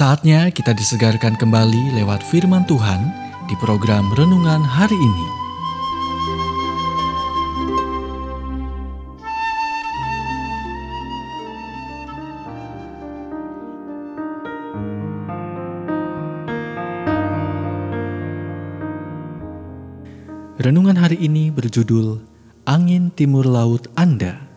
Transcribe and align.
Saatnya 0.00 0.48
kita 0.48 0.72
disegarkan 0.72 1.36
kembali 1.36 1.92
lewat 1.92 2.24
firman 2.24 2.64
Tuhan 2.64 3.12
di 3.44 3.54
program 3.60 4.08
renungan 4.16 4.64
hari 4.64 4.96
ini. 4.96 5.26
Renungan 20.64 20.96
hari 20.96 21.20
ini 21.20 21.52
berjudul 21.52 22.24
Angin 22.64 23.12
Timur 23.12 23.44
Laut 23.44 23.84
Anda. 24.00 24.48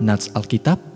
Nats 0.00 0.32
Alkitab 0.32 0.87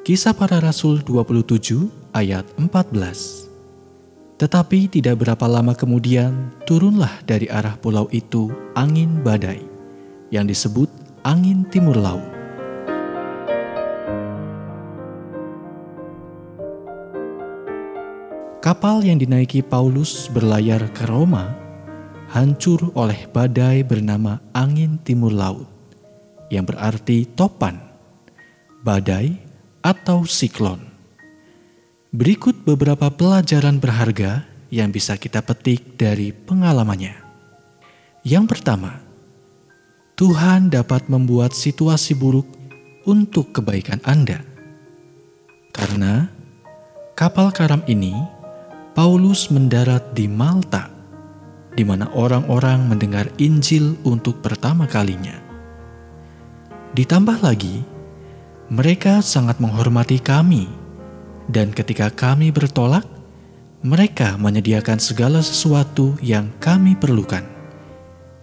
Kisah 0.00 0.32
Para 0.32 0.64
Rasul 0.64 1.04
27 1.04 2.16
ayat 2.16 2.48
14 2.56 4.40
Tetapi 4.40 4.88
tidak 4.88 5.20
berapa 5.20 5.44
lama 5.44 5.76
kemudian 5.76 6.56
turunlah 6.64 7.20
dari 7.28 7.52
arah 7.52 7.76
pulau 7.76 8.08
itu 8.08 8.48
angin 8.72 9.20
badai 9.20 9.60
yang 10.32 10.48
disebut 10.48 10.88
angin 11.20 11.68
timur 11.68 12.00
laut. 12.00 12.24
Kapal 18.64 19.04
yang 19.04 19.20
dinaiki 19.20 19.60
Paulus 19.60 20.32
berlayar 20.32 20.80
ke 20.96 21.04
Roma 21.12 21.52
hancur 22.32 22.88
oleh 22.96 23.28
badai 23.28 23.84
bernama 23.84 24.40
angin 24.56 24.96
timur 25.04 25.36
laut 25.36 25.68
yang 26.48 26.64
berarti 26.64 27.28
topan. 27.36 27.76
Badai 28.80 29.49
atau 29.80 30.24
siklon. 30.28 30.80
Berikut 32.10 32.66
beberapa 32.66 33.06
pelajaran 33.08 33.78
berharga 33.78 34.44
yang 34.70 34.90
bisa 34.90 35.14
kita 35.14 35.42
petik 35.42 35.94
dari 35.98 36.34
pengalamannya. 36.34 37.14
Yang 38.26 38.44
pertama, 38.56 39.00
Tuhan 40.18 40.68
dapat 40.68 41.08
membuat 41.08 41.56
situasi 41.56 42.12
buruk 42.12 42.44
untuk 43.08 43.56
kebaikan 43.56 44.02
Anda. 44.04 44.44
Karena 45.72 46.28
kapal 47.16 47.54
karam 47.54 47.80
ini, 47.88 48.12
Paulus 48.92 49.48
mendarat 49.48 50.12
di 50.12 50.28
Malta, 50.28 50.90
di 51.72 51.86
mana 51.86 52.10
orang-orang 52.12 52.90
mendengar 52.90 53.30
Injil 53.38 53.96
untuk 54.04 54.42
pertama 54.44 54.84
kalinya. 54.84 55.38
Ditambah 56.92 57.40
lagi, 57.40 57.86
mereka 58.70 59.18
sangat 59.18 59.58
menghormati 59.58 60.22
kami, 60.22 60.70
dan 61.50 61.74
ketika 61.74 62.06
kami 62.06 62.54
bertolak, 62.54 63.02
mereka 63.82 64.38
menyediakan 64.38 65.02
segala 65.02 65.42
sesuatu 65.42 66.14
yang 66.22 66.54
kami 66.62 66.94
perlukan. 66.94 67.42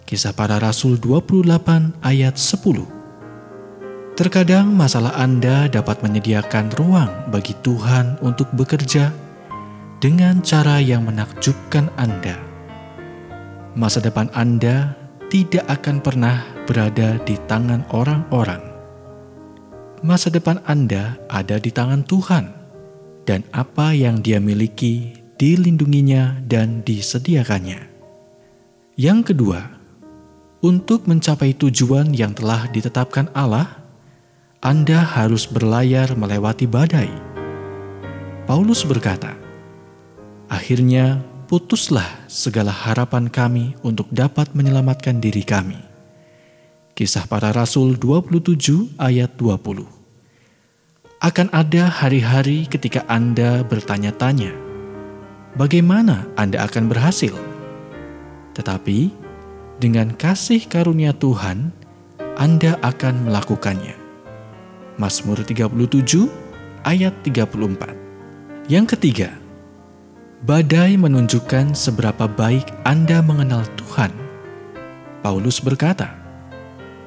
Kisah 0.04 0.36
para 0.36 0.60
Rasul 0.60 1.00
28 1.00 2.04
ayat 2.04 2.36
10 2.36 4.20
Terkadang 4.20 4.68
masalah 4.68 5.16
Anda 5.16 5.64
dapat 5.72 6.04
menyediakan 6.04 6.76
ruang 6.76 7.32
bagi 7.32 7.56
Tuhan 7.64 8.20
untuk 8.20 8.52
bekerja 8.52 9.08
dengan 9.96 10.44
cara 10.44 10.76
yang 10.76 11.08
menakjubkan 11.08 11.88
Anda. 11.96 12.36
Masa 13.72 14.04
depan 14.04 14.28
Anda 14.36 14.92
tidak 15.32 15.64
akan 15.70 16.04
pernah 16.04 16.44
berada 16.68 17.16
di 17.24 17.38
tangan 17.48 17.86
orang-orang 17.94 18.67
masa 20.04 20.28
depan 20.28 20.62
Anda 20.68 21.18
ada 21.30 21.56
di 21.56 21.70
tangan 21.72 22.04
Tuhan, 22.04 22.50
dan 23.24 23.44
apa 23.52 23.92
yang 23.92 24.20
Dia 24.20 24.40
miliki 24.40 25.18
dilindunginya 25.38 26.42
dan 26.44 26.82
disediakannya. 26.82 27.86
Yang 28.98 29.32
kedua, 29.32 29.60
untuk 30.58 31.06
mencapai 31.06 31.54
tujuan 31.54 32.10
yang 32.10 32.34
telah 32.34 32.66
ditetapkan 32.74 33.30
Allah, 33.30 33.78
Anda 34.58 35.06
harus 35.06 35.46
berlayar 35.46 36.18
melewati 36.18 36.66
badai. 36.66 37.06
Paulus 38.50 38.82
berkata, 38.82 39.38
"Akhirnya 40.50 41.22
putuslah 41.46 42.26
segala 42.26 42.74
harapan 42.74 43.30
kami 43.30 43.78
untuk 43.86 44.10
dapat 44.10 44.50
menyelamatkan 44.58 45.22
diri 45.22 45.46
kami." 45.46 45.87
Kisah 46.98 47.30
para 47.30 47.54
Rasul 47.54 47.94
27 47.94 48.98
ayat 48.98 49.38
20. 49.38 49.86
Akan 51.22 51.46
ada 51.54 51.86
hari-hari 51.86 52.66
ketika 52.66 53.06
Anda 53.06 53.62
bertanya-tanya, 53.62 54.50
bagaimana 55.54 56.26
Anda 56.34 56.66
akan 56.66 56.90
berhasil? 56.90 57.30
Tetapi 58.58 59.14
dengan 59.78 60.10
kasih 60.10 60.66
karunia 60.66 61.14
Tuhan, 61.14 61.70
Anda 62.34 62.74
akan 62.82 63.30
melakukannya. 63.30 63.94
Mazmur 64.98 65.46
37 65.46 65.70
ayat 66.82 67.14
34. 67.22 67.94
Yang 68.66 68.98
ketiga, 68.98 69.30
badai 70.42 70.98
menunjukkan 70.98 71.78
seberapa 71.78 72.26
baik 72.26 72.66
Anda 72.82 73.22
mengenal 73.22 73.62
Tuhan. 73.78 74.10
Paulus 75.22 75.62
berkata, 75.62 76.27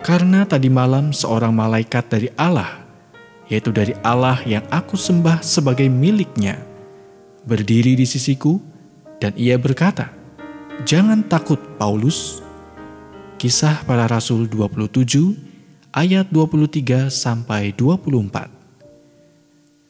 karena 0.01 0.49
tadi 0.49 0.65
malam 0.67 1.13
seorang 1.13 1.53
malaikat 1.53 2.09
dari 2.09 2.29
Allah, 2.33 2.81
yaitu 3.45 3.69
dari 3.69 3.93
Allah 4.01 4.41
yang 4.49 4.65
aku 4.73 4.97
sembah 4.97 5.45
sebagai 5.45 5.85
miliknya, 5.87 6.57
berdiri 7.45 7.93
di 7.93 8.05
sisiku 8.09 8.57
dan 9.21 9.37
ia 9.37 9.61
berkata, 9.61 10.09
Jangan 10.81 11.21
takut 11.29 11.61
Paulus. 11.77 12.41
Kisah 13.37 13.85
para 13.85 14.09
Rasul 14.09 14.49
27 14.49 15.37
ayat 15.93 16.29
23 16.33 17.09
sampai 17.13 17.73
24. 17.73 18.49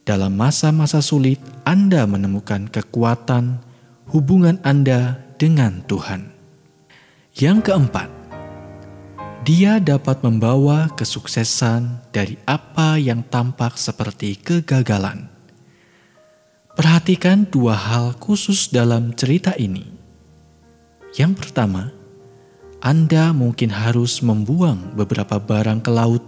Dalam 0.04 0.34
masa-masa 0.36 1.00
sulit 1.00 1.40
Anda 1.64 2.04
menemukan 2.04 2.68
kekuatan 2.68 3.64
hubungan 4.12 4.60
Anda 4.68 5.24
dengan 5.40 5.80
Tuhan. 5.88 6.28
Yang 7.32 7.72
keempat, 7.72 8.21
dia 9.42 9.82
dapat 9.82 10.22
membawa 10.22 10.94
kesuksesan 10.94 12.14
dari 12.14 12.38
apa 12.46 13.02
yang 13.02 13.26
tampak 13.26 13.74
seperti 13.74 14.38
kegagalan. 14.38 15.34
Perhatikan 16.78 17.50
dua 17.50 17.74
hal 17.74 18.14
khusus 18.22 18.70
dalam 18.70 19.18
cerita 19.18 19.58
ini. 19.58 19.90
Yang 21.18 21.42
pertama, 21.42 21.90
Anda 22.86 23.34
mungkin 23.34 23.74
harus 23.74 24.22
membuang 24.22 24.94
beberapa 24.94 25.42
barang 25.42 25.82
ke 25.82 25.92
laut 25.92 26.24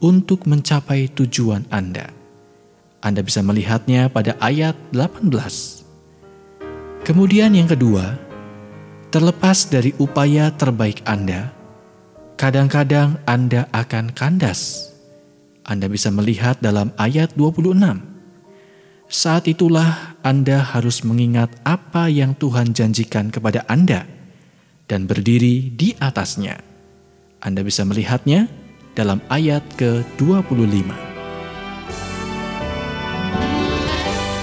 untuk 0.00 0.48
mencapai 0.48 1.12
tujuan 1.12 1.68
Anda. 1.68 2.08
Anda 3.04 3.20
bisa 3.20 3.44
melihatnya 3.44 4.08
pada 4.08 4.32
ayat 4.40 4.74
18. 4.96 5.28
Kemudian 7.04 7.52
yang 7.52 7.68
kedua, 7.68 8.16
terlepas 9.12 9.68
dari 9.68 9.92
upaya 10.00 10.50
terbaik 10.50 11.04
Anda, 11.06 11.54
kadang-kadang 12.36 13.16
Anda 13.24 13.66
akan 13.72 14.12
kandas. 14.12 14.92
Anda 15.66 15.90
bisa 15.90 16.12
melihat 16.12 16.60
dalam 16.62 16.92
ayat 17.00 17.34
26. 17.34 17.74
Saat 19.10 19.50
itulah 19.50 20.14
Anda 20.22 20.62
harus 20.62 21.02
mengingat 21.02 21.50
apa 21.66 22.06
yang 22.12 22.36
Tuhan 22.38 22.76
janjikan 22.76 23.32
kepada 23.32 23.64
Anda 23.66 24.06
dan 24.86 25.10
berdiri 25.10 25.74
di 25.74 25.96
atasnya. 25.98 26.60
Anda 27.42 27.66
bisa 27.66 27.82
melihatnya 27.82 28.46
dalam 28.94 29.18
ayat 29.32 29.64
ke-25. 29.80 30.88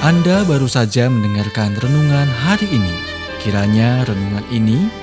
Anda 0.03 0.43
baru 0.43 0.67
saja 0.67 1.07
mendengarkan 1.07 1.79
renungan 1.79 2.27
hari 2.43 2.67
ini. 2.67 2.95
Kiranya 3.39 4.03
renungan 4.03 4.43
ini 4.51 5.02